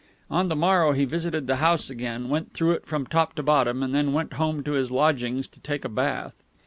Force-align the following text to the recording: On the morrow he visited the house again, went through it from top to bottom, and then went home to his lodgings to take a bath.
On 0.31 0.47
the 0.47 0.55
morrow 0.55 0.93
he 0.93 1.05
visited 1.05 1.45
the 1.45 1.57
house 1.57 1.91
again, 1.91 2.27
went 2.27 2.53
through 2.53 2.71
it 2.71 2.87
from 2.87 3.05
top 3.05 3.35
to 3.35 3.43
bottom, 3.43 3.83
and 3.83 3.93
then 3.93 4.13
went 4.13 4.33
home 4.33 4.63
to 4.63 4.71
his 4.71 4.89
lodgings 4.89 5.47
to 5.49 5.59
take 5.59 5.85
a 5.85 5.89
bath. 5.89 6.41